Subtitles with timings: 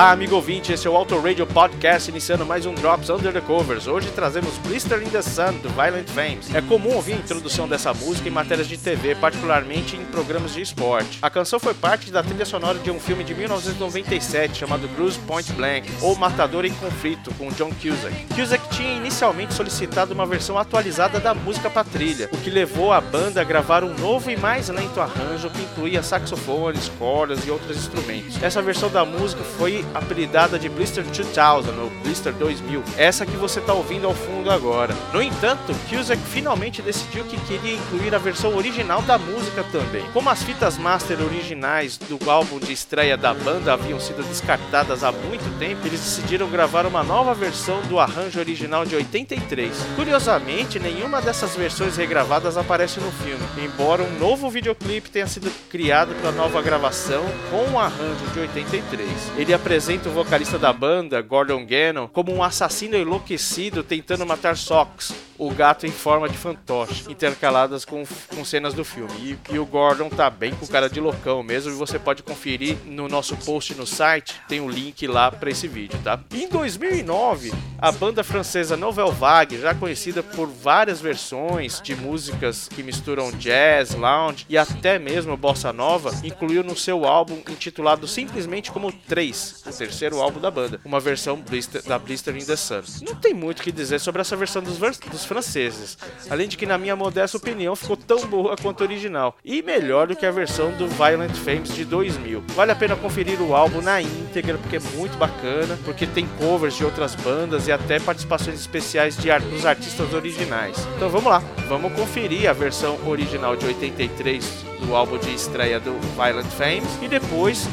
[0.00, 3.40] Olá, amigo ouvinte, esse é o Auto Radio Podcast, iniciando mais um Drops Under the
[3.42, 3.86] Covers.
[3.86, 6.54] Hoje trazemos Blister in the Sun, do Violent Femmes.
[6.54, 10.62] É comum ouvir a introdução dessa música em matérias de TV, particularmente em programas de
[10.62, 11.18] esporte.
[11.20, 15.52] A canção foi parte da trilha sonora de um filme de 1997 chamado Bruce Point
[15.52, 18.34] Blank, ou Matador em Conflito, com John Cusack.
[18.34, 23.02] Cusack tinha inicialmente solicitado uma versão atualizada da música para trilha, o que levou a
[23.02, 27.76] banda a gravar um novo e mais lento arranjo que incluía saxofones, cordas e outros
[27.76, 28.42] instrumentos.
[28.42, 33.60] Essa versão da música foi apelidada de Blister 2000 ou Blister 2000, essa que você
[33.60, 34.94] está ouvindo ao fundo agora.
[35.12, 40.04] No entanto, Cusack finalmente decidiu que queria incluir a versão original da música também.
[40.12, 45.10] Como as fitas master originais do álbum de estreia da banda haviam sido descartadas há
[45.10, 49.76] muito tempo, eles decidiram gravar uma nova versão do arranjo original de 83.
[49.96, 56.14] Curiosamente, nenhuma dessas versões regravadas aparece no filme, embora um novo videoclipe tenha sido criado
[56.20, 59.10] para a nova gravação com o arranjo de 83.
[59.36, 65.14] Ele apresenta o vocalista da banda, Gordon Gannon, como um assassino enlouquecido tentando matar Sox,
[65.40, 69.10] o gato em forma de fantoche, intercaladas com, com cenas do filme.
[69.18, 72.76] E, e, o Gordon tá bem com cara de loucão mesmo, e você pode conferir
[72.84, 76.20] no nosso post no site, tem o um link lá para esse vídeo, tá?
[76.30, 82.82] Em 2009, a banda francesa Nouvelle Vague, já conhecida por várias versões de músicas que
[82.82, 88.92] misturam jazz, lounge e até mesmo bossa nova, incluiu no seu álbum intitulado simplesmente como
[88.92, 92.82] 3, o terceiro álbum da banda, uma versão Blister, da Blister in the Sun.
[93.00, 95.96] Não tem muito o que dizer sobre essa versão dos, dos franceses,
[96.28, 100.08] além de que, na minha modesta opinião, ficou tão boa quanto a original e melhor
[100.08, 102.42] do que a versão do Violent Femmes de 2000.
[102.48, 106.74] Vale a pena conferir o álbum na íntegra porque é muito bacana, porque tem covers
[106.74, 110.76] de outras bandas e até participações especiais de art dos artistas originais.
[110.96, 114.44] Então vamos lá, vamos conferir a versão original de 83
[114.80, 117.68] do álbum de estreia do Violent Femmes e depois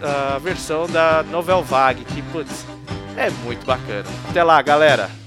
[0.00, 2.64] a versão da Novel Vague, que putz,
[3.16, 4.04] é muito bacana.
[4.30, 5.23] Até lá, galera!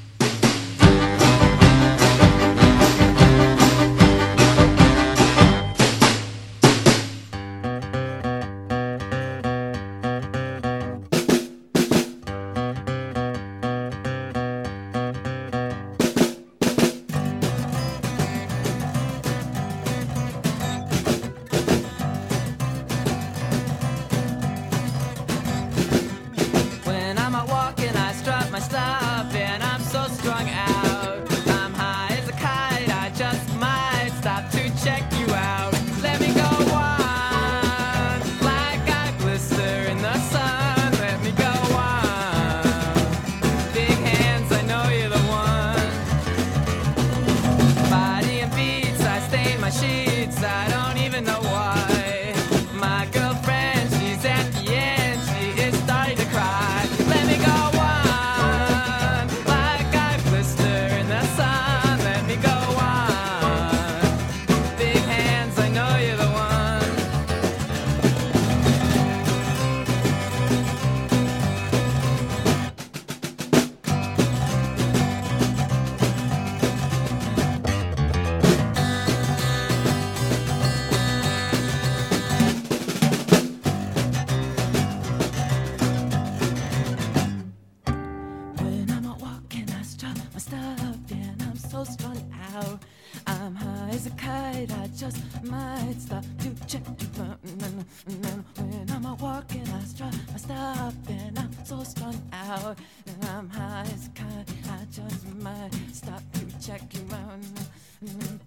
[95.09, 101.39] just might stop to check you out, And when I'm out walking, I stop, and
[101.39, 104.49] I'm so strung out, and I'm high as kite.
[104.69, 107.39] I just might stop to check you out.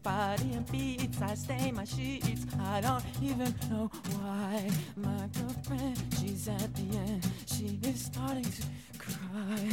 [0.03, 2.47] Body and beats, I stain my sheets.
[2.61, 4.71] I don't even know why.
[4.97, 7.27] My girlfriend, she's at the end.
[7.47, 8.63] She is starting to
[8.99, 9.71] cry.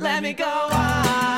[0.00, 1.29] Let me go on.